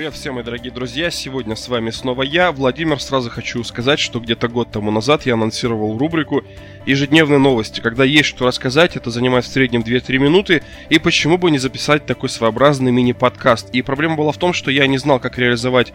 [0.00, 1.10] Привет всем, мои дорогие друзья!
[1.10, 2.98] Сегодня с вами снова я, Владимир.
[3.02, 6.42] Сразу хочу сказать, что где-то год тому назад я анонсировал рубрику
[6.86, 7.80] «Ежедневные новости».
[7.80, 12.06] Когда есть что рассказать, это занимает в среднем 2-3 минуты, и почему бы не записать
[12.06, 13.68] такой своеобразный мини-подкаст.
[13.74, 15.92] И проблема была в том, что я не знал, как реализовать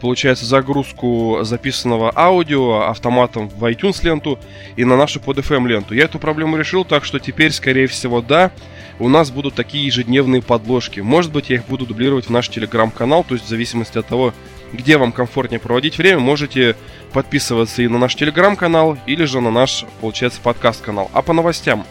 [0.00, 4.38] получается, загрузку записанного аудио автоматом в iTunes ленту
[4.76, 5.94] и на нашу под FM ленту.
[5.94, 8.50] Я эту проблему решил, так что теперь, скорее всего, да,
[8.98, 11.00] у нас будут такие ежедневные подложки.
[11.00, 14.32] Может быть, я их буду дублировать в наш телеграм-канал, то есть в зависимости от того,
[14.72, 16.76] где вам комфортнее проводить время, можете
[17.12, 21.10] подписываться и на наш телеграм-канал, или же на наш, получается, подкаст-канал.
[21.12, 21.86] А по новостям.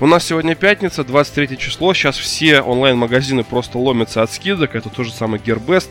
[0.00, 1.92] У нас сегодня пятница, 23 число.
[1.92, 4.76] Сейчас все онлайн-магазины просто ломятся от скидок.
[4.76, 5.88] Это тот же самый Gearbest,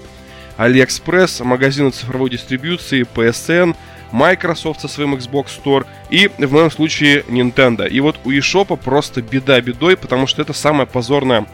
[0.57, 3.75] AliExpress, магазины цифровой дистрибьюции, PSN,
[4.11, 7.87] Microsoft со своим Xbox Store и, в моем случае, Nintendo.
[7.87, 11.45] И вот у eShop просто беда бедой, потому что это самая позорная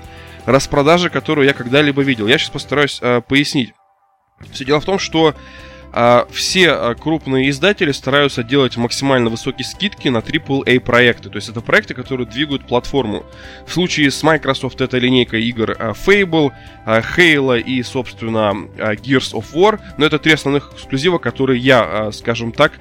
[0.45, 2.27] распродажа, которую я когда-либо видел.
[2.27, 3.73] Я сейчас постараюсь э, пояснить.
[4.51, 5.35] Все дело в том, что
[5.95, 11.29] а, все а, крупные издатели стараются делать максимально высокие скидки на AAA проекты.
[11.29, 13.23] То есть это проекты, которые двигают платформу.
[13.67, 16.51] В случае с Microsoft это линейка игр а, Fable,
[16.85, 19.79] Halo и, собственно, Gears of War.
[19.97, 22.73] Но это три основных эксклюзива, которые я, скажем так,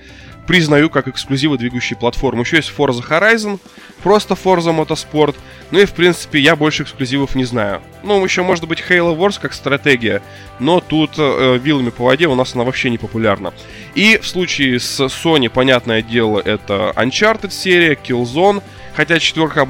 [0.46, 2.42] признаю как эксклюзивы двигающие платформы.
[2.42, 3.58] Еще есть Forza Horizon,
[4.02, 5.36] просто Forza Motorsport.
[5.70, 7.80] Ну и, в принципе, я больше эксклюзивов не знаю.
[8.02, 10.22] Ну, еще может быть Halo Wars как стратегия,
[10.58, 13.52] но тут э, вилами по воде у нас она вообще не популярна.
[13.94, 18.62] И в случае с Sony, понятное дело, это Uncharted серия, Killzone,
[18.94, 19.66] хотя четверка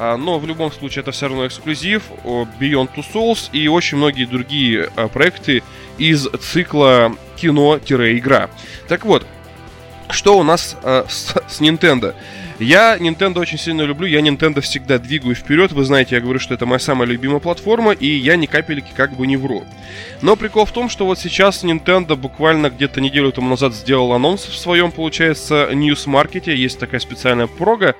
[0.00, 4.26] а, но в любом случае это все равно эксклюзив, Beyond Two Souls и очень многие
[4.26, 5.64] другие а, проекты
[5.98, 8.48] из цикла кино-игра.
[8.86, 9.26] Так вот,
[10.10, 12.14] что у нас э, с, с Nintendo?
[12.58, 15.70] Я Nintendo очень сильно люблю, я Nintendo всегда двигаю вперед.
[15.70, 19.12] Вы знаете, я говорю, что это моя самая любимая платформа, и я ни капельки как
[19.12, 19.64] бы не вру.
[20.22, 24.44] Но прикол в том, что вот сейчас Nintendo буквально где-то неделю тому назад сделал анонс
[24.44, 26.56] в своем, получается, ньюс-маркете.
[26.56, 27.94] Есть такая специальная прога,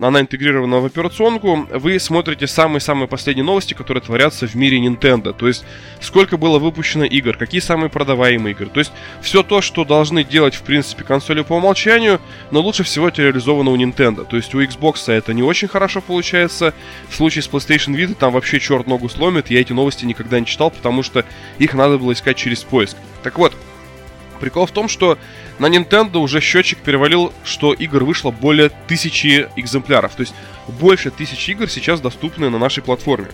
[0.00, 5.32] она интегрирована в операционку, вы смотрите самые-самые последние новости, которые творятся в мире Nintendo.
[5.32, 5.64] То есть,
[6.00, 8.66] сколько было выпущено игр, какие самые продаваемые игры.
[8.66, 8.92] То есть,
[9.22, 12.20] все то, что должны делать, в принципе, консоли по умолчанию,
[12.50, 14.26] но лучше всего это реализовано у Nintendo.
[14.26, 16.74] То есть, у Xbox это не очень хорошо получается.
[17.08, 19.50] В случае с PlayStation Vita там вообще черт ногу сломит.
[19.50, 21.24] Я эти новости никогда не читал, потому что
[21.58, 22.96] их надо было искать через поиск.
[23.22, 23.54] Так вот,
[24.36, 25.18] Прикол в том, что
[25.58, 30.14] на Nintendo уже счетчик перевалил, что игр вышло более тысячи экземпляров.
[30.14, 30.34] То есть
[30.68, 33.28] больше тысячи игр сейчас доступны на нашей платформе.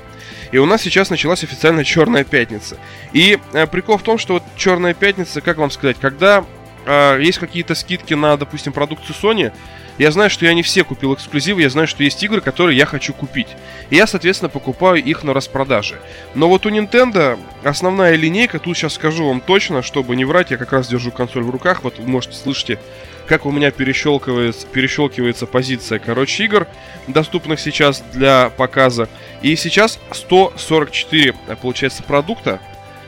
[0.53, 2.79] И у нас сейчас началась официальная Черная Пятница.
[3.13, 6.45] И э, прикол в том, что вот Черная Пятница, как вам сказать, когда
[6.87, 9.53] э, есть какие-то скидки на, допустим, продукцию Sony,
[9.99, 12.87] я знаю, что я не все купил эксклюзивы, я знаю, что есть игры, которые я
[12.87, 13.49] хочу купить.
[13.91, 16.01] И я, соответственно, покупаю их на распродаже.
[16.35, 20.57] Но вот у Nintendo основная линейка, тут сейчас скажу вам точно, чтобы не врать, я
[20.57, 22.79] как раз держу консоль в руках, вот вы можете слышите,
[23.27, 26.67] как у меня перещелкивается, перещелкивается позиция, короче, игр,
[27.07, 29.09] доступных сейчас для показа.
[29.43, 32.61] И сейчас 144, получается, продукта,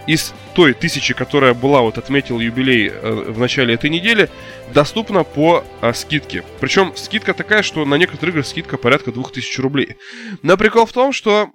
[0.07, 4.29] из той тысячи, которая была, вот отметил юбилей э, в начале этой недели,
[4.73, 6.45] доступна по э, скидке.
[6.61, 9.97] Причем скидка такая, что на некоторые игры скидка порядка 2000 рублей.
[10.43, 11.51] Но прикол в том, что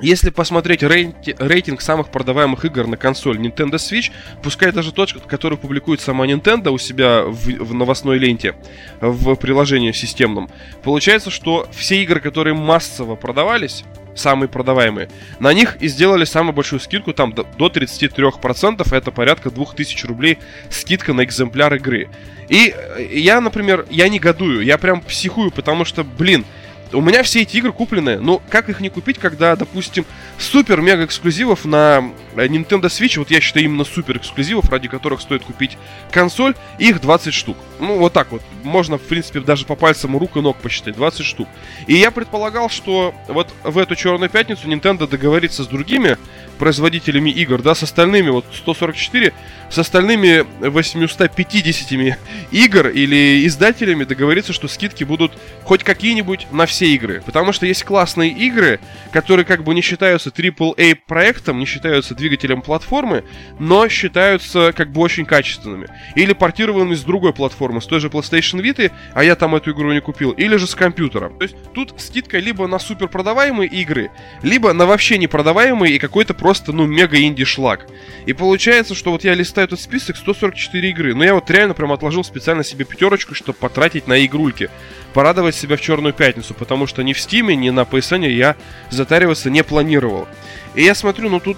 [0.00, 4.10] если посмотреть рейти, рейтинг самых продаваемых игр на консоль Nintendo Switch,
[4.42, 8.56] пускай даже тот, который публикует сама Nintendo у себя в, в новостной ленте,
[9.00, 10.50] в приложении системном,
[10.82, 15.08] получается, что все игры, которые массово продавались, самые продаваемые.
[15.40, 20.38] На них и сделали самую большую скидку, там до 33%, это порядка 2000 рублей
[20.70, 22.08] скидка на экземпляр игры.
[22.48, 26.44] И э, я, например, я негодую, я прям психую, потому что, блин,
[26.92, 30.04] у меня все эти игры куплены, но как их не купить, когда, допустим,
[30.38, 35.76] супер-мега эксклюзивов на Nintendo Switch, вот я считаю именно супер эксклюзивов, ради которых стоит купить
[36.10, 37.56] консоль, их 20 штук.
[37.80, 38.42] Ну, вот так вот.
[38.62, 40.94] Можно, в принципе, даже по пальцам рук и ног посчитать.
[40.94, 41.48] 20 штук.
[41.86, 46.16] И я предполагал, что вот в эту черную пятницу Nintendo договорится с другими
[46.54, 49.32] производителями игр, да, с остальными, вот 144,
[49.70, 52.18] с остальными 850
[52.52, 55.32] игр или издателями договориться, что скидки будут
[55.64, 57.22] хоть какие-нибудь на все игры.
[57.24, 58.80] Потому что есть классные игры,
[59.12, 63.24] которые как бы не считаются AAA проектом, не считаются двигателем платформы,
[63.58, 65.88] но считаются как бы очень качественными.
[66.14, 69.92] Или портированными с другой платформы, с той же PlayStation Vita, а я там эту игру
[69.92, 71.38] не купил, или же с компьютером.
[71.38, 74.10] То есть тут скидка либо на супер продаваемые игры,
[74.42, 77.86] либо на вообще не продаваемые и какой-то просто, ну, мега инди шлак.
[78.26, 81.90] И получается, что вот я листаю этот список 144 игры, но я вот реально прям
[81.90, 84.68] отложил специально себе пятерочку, чтобы потратить на игрульки
[85.14, 88.56] порадовать себя в Черную Пятницу, потому что ни в Стиме, ни на PSN я
[88.90, 90.28] затариваться не планировал.
[90.74, 91.56] И я смотрю, ну тут,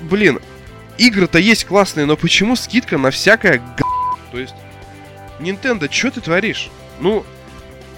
[0.00, 0.40] блин,
[0.96, 3.84] игры-то есть классные, но почему скидка на всякое г...
[4.32, 4.54] То есть,
[5.38, 6.70] Nintendo, что ты творишь?
[6.98, 7.26] Ну,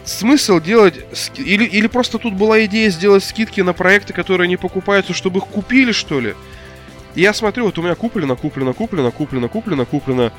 [0.07, 0.95] смысл делать...
[1.37, 5.47] Или, или просто тут была идея сделать скидки на проекты, которые не покупаются, чтобы их
[5.47, 6.35] купили, что ли?
[7.17, 10.33] я смотрю, вот у меня куплено, куплено, куплено, куплено, куплено, куплено.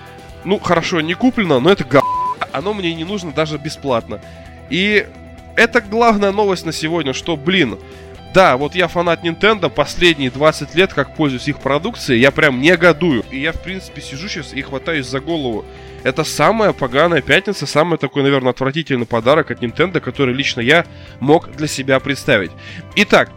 [0.45, 2.01] Ну, хорошо, не куплено, но это га...
[2.51, 4.21] Оно мне не нужно даже бесплатно.
[4.69, 5.07] И
[5.55, 7.79] это главная новость на сегодня, что, блин,
[8.33, 13.23] да, вот я фанат Nintendo, последние 20 лет, как пользуюсь их продукцией, я прям негодую.
[13.31, 15.65] И я, в принципе, сижу сейчас и хватаюсь за голову.
[16.03, 20.85] Это самая поганая пятница, самый такой, наверное, отвратительный подарок от Nintendo, который лично я
[21.19, 22.51] мог для себя представить.
[22.95, 23.31] Итак,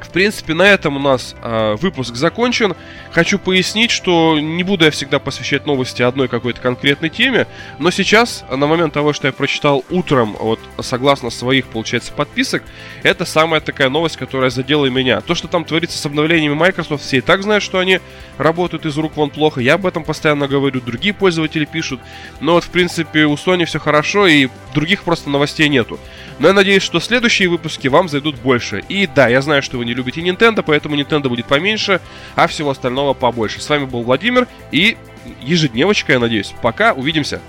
[0.00, 2.74] в принципе, на этом у нас э, выпуск закончен.
[3.12, 7.46] Хочу пояснить, что не буду я всегда посвящать новости одной какой-то конкретной теме,
[7.78, 12.62] но сейчас, на момент того, что я прочитал утром, вот согласно своих, получается, подписок,
[13.02, 15.20] это самая такая новость, которая задела меня.
[15.20, 18.00] То, что там творится с обновлениями Microsoft, все и так знают, что они
[18.36, 19.60] работают из рук вон плохо.
[19.60, 22.00] Я об этом постоянно говорю, другие пользователи пишут.
[22.40, 25.98] Но вот, в принципе, у Sony все хорошо, и других просто новостей нету.
[26.38, 28.84] Но я надеюсь, что следующие выпуски вам зайдут больше.
[28.88, 32.00] И да, я знаю, что вы не любите Nintendo, поэтому Nintendo будет поменьше,
[32.36, 33.60] а всего остального побольше.
[33.60, 34.96] С вами был Владимир и
[35.42, 36.54] ежедневочка, я надеюсь.
[36.62, 37.40] Пока, увидимся.